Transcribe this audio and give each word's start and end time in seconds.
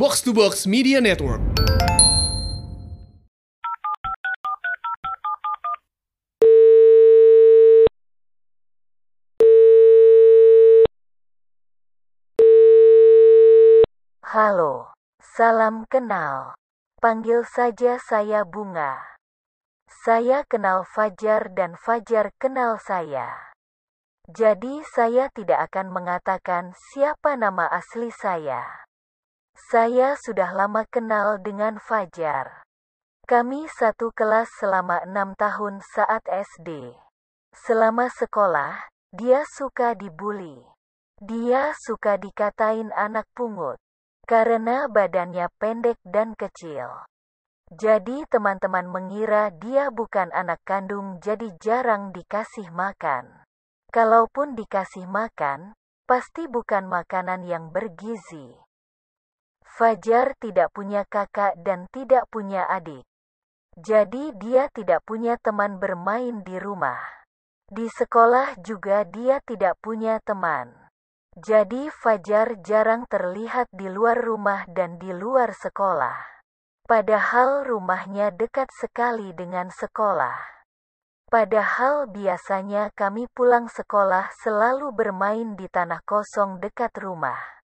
Box 0.00 0.24
to 0.24 0.32
Box 0.32 0.64
Media 0.64 0.96
Network. 0.96 1.44
Halo, 14.24 14.96
salam 15.20 15.84
kenal. 15.92 16.56
Panggil 17.04 17.44
saja 17.44 18.00
saya 18.00 18.48
Bunga. 18.48 18.96
Saya 19.84 20.48
kenal 20.48 20.88
Fajar 20.88 21.52
dan 21.52 21.76
Fajar 21.76 22.32
kenal 22.40 22.80
saya. 22.80 23.52
Jadi 24.32 24.80
saya 24.96 25.28
tidak 25.28 25.68
akan 25.68 25.92
mengatakan 25.92 26.72
siapa 26.88 27.36
nama 27.36 27.68
asli 27.68 28.08
saya. 28.08 28.88
Saya 29.68 30.16
sudah 30.16 30.56
lama 30.56 30.88
kenal 30.88 31.36
dengan 31.36 31.76
Fajar. 31.76 32.64
Kami 33.28 33.68
satu 33.68 34.08
kelas 34.08 34.48
selama 34.56 35.04
enam 35.04 35.36
tahun 35.36 35.84
saat 35.84 36.24
SD. 36.24 36.96
Selama 37.52 38.08
sekolah, 38.08 38.88
dia 39.12 39.44
suka 39.44 39.92
dibully. 39.92 40.64
Dia 41.20 41.76
suka 41.76 42.16
dikatain 42.16 42.88
anak 42.96 43.28
pungut 43.36 43.76
karena 44.24 44.88
badannya 44.88 45.52
pendek 45.60 46.00
dan 46.08 46.32
kecil. 46.38 46.88
Jadi 47.68 48.24
teman-teman 48.32 48.88
mengira 48.88 49.52
dia 49.52 49.92
bukan 49.92 50.32
anak 50.32 50.64
kandung 50.64 51.20
jadi 51.20 51.52
jarang 51.60 52.16
dikasih 52.16 52.72
makan. 52.72 53.44
Kalaupun 53.92 54.56
dikasih 54.56 55.04
makan, 55.04 55.76
pasti 56.08 56.48
bukan 56.48 56.88
makanan 56.88 57.44
yang 57.44 57.68
bergizi. 57.68 58.56
Fajar 59.80 60.36
tidak 60.36 60.76
punya 60.76 61.08
kakak 61.08 61.56
dan 61.64 61.88
tidak 61.88 62.28
punya 62.28 62.68
adik. 62.68 63.00
Jadi 63.80 64.36
dia 64.36 64.68
tidak 64.68 65.00
punya 65.08 65.40
teman 65.40 65.80
bermain 65.80 66.44
di 66.44 66.60
rumah. 66.60 67.00
Di 67.64 67.88
sekolah 67.88 68.60
juga 68.60 69.08
dia 69.08 69.40
tidak 69.40 69.80
punya 69.80 70.20
teman. 70.20 70.68
Jadi 71.32 71.88
Fajar 71.88 72.60
jarang 72.60 73.08
terlihat 73.08 73.72
di 73.72 73.88
luar 73.88 74.20
rumah 74.20 74.68
dan 74.68 75.00
di 75.00 75.16
luar 75.16 75.56
sekolah. 75.56 76.44
Padahal 76.84 77.64
rumahnya 77.64 78.36
dekat 78.36 78.68
sekali 78.76 79.32
dengan 79.32 79.72
sekolah. 79.72 80.60
Padahal 81.32 82.04
biasanya 82.04 82.92
kami 82.92 83.32
pulang 83.32 83.64
sekolah 83.72 84.28
selalu 84.44 84.92
bermain 84.92 85.56
di 85.56 85.72
tanah 85.72 86.04
kosong 86.04 86.60
dekat 86.60 86.92
rumah. 87.00 87.59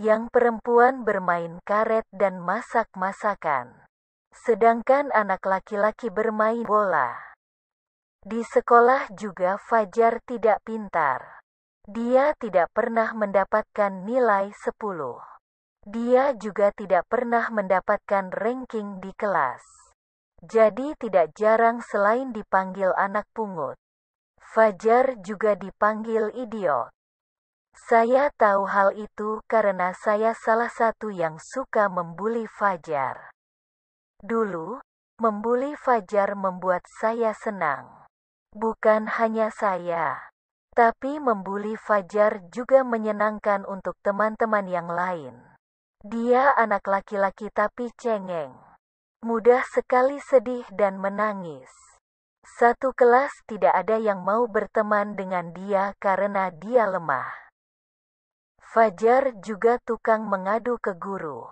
Yang 0.00 0.32
perempuan 0.32 1.04
bermain 1.04 1.60
karet 1.68 2.08
dan 2.08 2.40
masak-masakan. 2.40 3.84
Sedangkan 4.32 5.12
anak 5.12 5.44
laki-laki 5.44 6.08
bermain 6.08 6.64
bola. 6.64 7.12
Di 8.24 8.40
sekolah 8.40 9.12
juga 9.12 9.60
Fajar 9.60 10.24
tidak 10.24 10.64
pintar. 10.64 11.44
Dia 11.84 12.32
tidak 12.40 12.72
pernah 12.72 13.12
mendapatkan 13.12 14.08
nilai 14.08 14.48
10. 14.56 14.72
Dia 15.84 16.32
juga 16.32 16.72
tidak 16.72 17.04
pernah 17.04 17.52
mendapatkan 17.52 18.32
ranking 18.32 19.04
di 19.04 19.12
kelas. 19.12 19.60
Jadi 20.40 20.96
tidak 20.96 21.36
jarang 21.36 21.84
selain 21.84 22.32
dipanggil 22.32 22.96
anak 22.96 23.28
pungut, 23.36 23.76
Fajar 24.40 25.20
juga 25.20 25.52
dipanggil 25.52 26.32
idiot. 26.32 26.88
Saya 27.88 28.28
tahu 28.36 28.68
hal 28.68 28.92
itu 28.92 29.40
karena 29.48 29.96
saya 29.96 30.36
salah 30.36 30.68
satu 30.68 31.08
yang 31.08 31.40
suka 31.40 31.88
membuli 31.88 32.44
Fajar. 32.44 33.32
Dulu, 34.20 34.82
membuli 35.16 35.72
Fajar 35.78 36.36
membuat 36.36 36.84
saya 37.00 37.32
senang. 37.32 37.88
Bukan 38.52 39.06
hanya 39.16 39.48
saya, 39.48 40.32
tapi 40.76 41.16
membuli 41.22 41.78
Fajar 41.78 42.44
juga 42.52 42.84
menyenangkan 42.84 43.64
untuk 43.64 43.96
teman-teman 44.04 44.66
yang 44.68 44.88
lain. 44.90 45.34
Dia 46.04 46.52
anak 46.56 46.84
laki-laki 46.84 47.48
tapi 47.52 47.92
cengeng 47.96 48.70
mudah 49.20 49.60
sekali 49.68 50.16
sedih 50.16 50.64
dan 50.72 50.96
menangis. 50.96 51.68
Satu 52.40 52.96
kelas 52.96 53.28
tidak 53.44 53.76
ada 53.76 54.00
yang 54.00 54.24
mau 54.24 54.48
berteman 54.48 55.12
dengan 55.12 55.52
dia 55.52 55.92
karena 56.00 56.48
dia 56.48 56.88
lemah. 56.88 57.49
Fajar 58.70 59.34
juga 59.42 59.82
tukang 59.82 60.30
mengadu 60.30 60.78
ke 60.78 60.94
guru. 60.94 61.42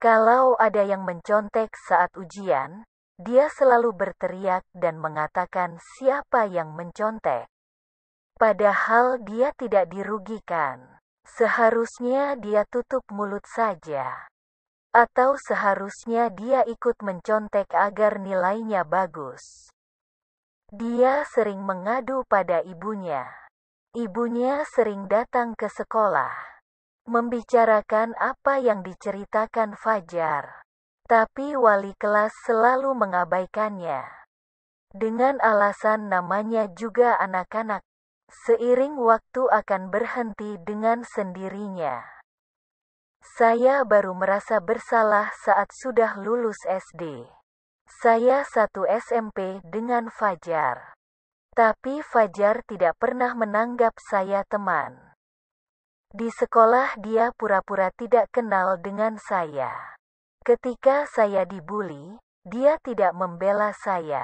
Kalau 0.00 0.56
ada 0.56 0.80
yang 0.80 1.04
mencontek 1.04 1.68
saat 1.76 2.08
ujian, 2.16 2.88
dia 3.20 3.52
selalu 3.52 3.92
berteriak 3.92 4.64
dan 4.72 4.96
mengatakan 4.96 5.76
siapa 5.76 6.48
yang 6.48 6.72
mencontek. 6.72 7.52
Padahal 8.40 9.20
dia 9.20 9.52
tidak 9.60 9.92
dirugikan. 9.92 10.80
Seharusnya 11.28 12.32
dia 12.40 12.64
tutup 12.64 13.04
mulut 13.12 13.44
saja. 13.44 14.24
Atau 14.88 15.36
seharusnya 15.36 16.32
dia 16.32 16.64
ikut 16.64 16.96
mencontek 17.04 17.68
agar 17.76 18.16
nilainya 18.24 18.88
bagus. 18.88 19.68
Dia 20.72 21.28
sering 21.28 21.60
mengadu 21.60 22.24
pada 22.24 22.64
ibunya. 22.64 23.28
Ibunya 23.92 24.64
sering 24.64 25.06
datang 25.06 25.54
ke 25.54 25.70
sekolah, 25.70 26.53
membicarakan 27.04 28.16
apa 28.16 28.60
yang 28.60 28.80
diceritakan 28.80 29.76
Fajar. 29.76 30.64
Tapi 31.04 31.52
wali 31.52 31.92
kelas 32.00 32.32
selalu 32.48 32.96
mengabaikannya. 32.96 34.08
Dengan 34.88 35.36
alasan 35.44 36.08
namanya 36.08 36.70
juga 36.72 37.20
anak-anak, 37.20 37.84
seiring 38.48 38.96
waktu 38.96 39.42
akan 39.52 39.92
berhenti 39.92 40.56
dengan 40.64 41.04
sendirinya. 41.04 42.00
Saya 43.36 43.84
baru 43.84 44.12
merasa 44.16 44.60
bersalah 44.60 45.32
saat 45.44 45.72
sudah 45.72 46.16
lulus 46.20 46.60
SD. 46.64 47.28
Saya 47.84 48.44
satu 48.48 48.88
SMP 48.88 49.60
dengan 49.64 50.08
Fajar. 50.08 50.96
Tapi 51.52 52.00
Fajar 52.00 52.64
tidak 52.64 52.96
pernah 52.96 53.36
menanggap 53.36 53.96
saya 54.00 54.44
teman. 54.48 55.13
Di 56.14 56.30
sekolah 56.30 56.94
dia 57.02 57.34
pura-pura 57.34 57.90
tidak 57.90 58.30
kenal 58.30 58.78
dengan 58.78 59.18
saya. 59.18 59.98
Ketika 60.46 61.10
saya 61.10 61.42
dibully, 61.42 62.22
dia 62.46 62.78
tidak 62.86 63.18
membela 63.18 63.74
saya. 63.74 64.22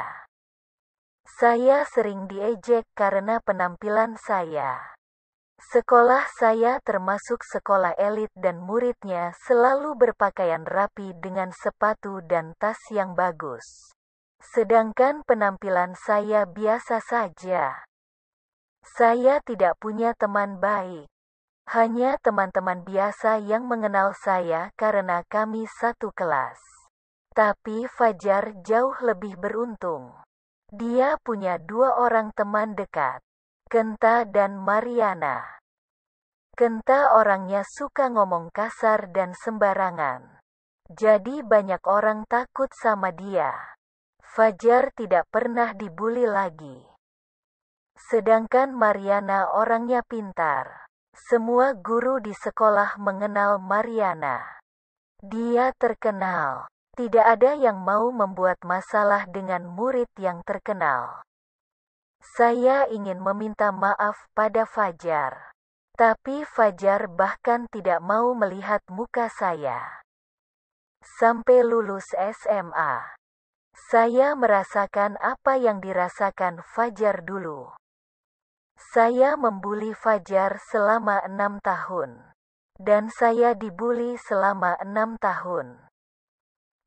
Saya 1.27 1.83
sering 1.83 2.31
diejek 2.31 2.87
karena 2.95 3.43
penampilan 3.43 4.15
saya. 4.15 4.79
Sekolah 5.59 6.31
saya 6.31 6.79
termasuk 6.79 7.43
sekolah 7.43 7.99
elit 7.99 8.31
dan 8.39 8.63
muridnya 8.63 9.35
selalu 9.43 9.99
berpakaian 9.99 10.63
rapi 10.63 11.11
dengan 11.19 11.51
sepatu 11.51 12.23
dan 12.23 12.55
tas 12.63 12.79
yang 12.95 13.19
bagus. 13.19 13.91
Sedangkan 14.39 15.27
penampilan 15.27 15.99
saya 15.99 16.47
biasa 16.47 17.03
saja. 17.03 17.83
Saya 18.87 19.43
tidak 19.43 19.75
punya 19.83 20.15
teman 20.15 20.63
baik. 20.63 21.11
Hanya 21.71 22.19
teman-teman 22.19 22.83
biasa 22.83 23.39
yang 23.47 23.71
mengenal 23.71 24.11
saya 24.11 24.75
karena 24.75 25.23
kami 25.31 25.71
satu 25.71 26.11
kelas. 26.11 26.59
Tapi 27.31 27.87
Fajar 27.87 28.59
jauh 28.67 28.99
lebih 29.07 29.39
beruntung. 29.39 30.11
Dia 30.75 31.15
punya 31.23 31.63
dua 31.63 31.95
orang 31.95 32.35
teman 32.35 32.75
dekat. 32.75 33.23
Kenta 33.71 34.27
dan 34.27 34.59
Mariana. 34.59 35.47
Kenta 36.59 37.15
orangnya 37.15 37.63
suka 37.63 38.11
ngomong 38.11 38.51
kasar 38.51 39.07
dan 39.15 39.31
sembarangan. 39.39 40.43
Jadi 40.91 41.47
banyak 41.47 41.87
orang 41.87 42.27
takut 42.27 42.67
sama 42.75 43.15
dia. 43.15 43.55
Fajar 44.19 44.91
tidak 44.99 45.23
pernah 45.31 45.71
dibully 45.71 46.27
lagi. 46.27 46.83
Sedangkan 47.95 48.75
Mariana 48.75 49.55
orangnya 49.55 50.03
pintar. 50.03 50.90
Semua 51.29 51.77
guru 51.77 52.17
di 52.17 52.33
sekolah 52.33 52.97
mengenal 52.97 53.61
Mariana. 53.61 54.41
Dia 55.21 55.69
terkenal. 55.77 56.65
Tidak 56.97 57.21
ada 57.21 57.53
yang 57.61 57.77
mau 57.77 58.09
membuat 58.09 58.57
masalah 58.65 59.29
dengan 59.29 59.69
murid 59.69 60.09
yang 60.17 60.41
terkenal. 60.49 61.21
Saya 62.21 62.89
ingin 62.89 63.21
meminta 63.21 63.69
maaf 63.69 64.17
pada 64.33 64.65
Fajar. 64.65 65.53
Tapi 65.93 66.49
Fajar 66.49 67.05
bahkan 67.13 67.69
tidak 67.69 68.01
mau 68.01 68.33
melihat 68.33 68.81
muka 68.89 69.29
saya. 69.29 70.01
Sampai 71.21 71.61
lulus 71.61 72.17
SMA. 72.17 72.97
Saya 73.93 74.33
merasakan 74.33 75.21
apa 75.21 75.61
yang 75.61 75.85
dirasakan 75.85 76.65
Fajar 76.65 77.21
dulu. 77.25 77.80
Saya 78.81 79.37
membuli 79.37 79.93
Fajar 79.93 80.57
selama 80.73 81.21
enam 81.29 81.61
tahun. 81.61 82.33
dan 82.81 83.13
saya 83.13 83.53
dibully 83.53 84.17
selama 84.17 84.73
enam 84.81 85.21
tahun. 85.21 85.85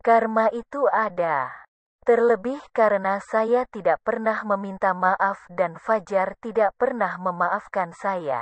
Karma 0.02 0.50
itu 0.50 0.90
ada. 0.90 1.54
Terlebih 2.02 2.58
karena 2.74 3.22
saya 3.22 3.70
tidak 3.70 4.02
pernah 4.02 4.42
meminta 4.42 4.98
maaf 4.98 5.46
dan 5.54 5.78
Fajar 5.78 6.34
tidak 6.42 6.74
pernah 6.82 7.22
memaafkan 7.22 7.94
saya. 7.94 8.42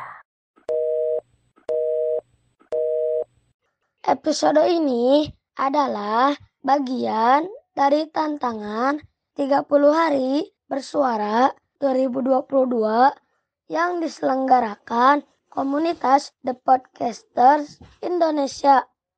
Episode 4.08 4.64
ini 4.72 5.28
adalah 5.60 6.32
bagian 6.64 7.52
dari 7.76 8.08
tantangan 8.08 9.04
30 9.36 9.68
hari 9.92 10.48
bersuara 10.72 11.52
2022 11.84 13.31
yang 13.72 14.04
diselenggarakan 14.04 15.24
komunitas 15.48 16.36
The 16.44 16.52
Podcasters 16.60 17.80
Indonesia. 18.04 18.91